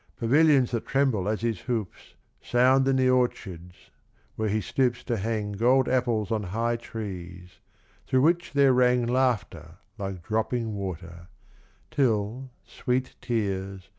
[0.17, 3.91] Pavilions that tremble as his hoofs Sound in the orchards
[4.35, 7.59] where he stoops to hang Gold apples on high trees
[8.07, 11.27] through which there rang Laughter like dropping water,
[11.91, 13.89] till, sweet tears.